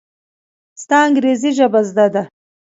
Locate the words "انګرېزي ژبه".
1.07-1.81